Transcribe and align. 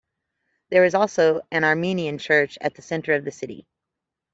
There 0.71 0.83
is 0.83 0.95
also 0.95 1.41
an 1.51 1.63
Armenian 1.63 2.17
church 2.17 2.57
at 2.59 2.73
the 2.73 2.81
center 2.81 3.13
of 3.13 3.23
the 3.23 3.29
city. 3.29 3.67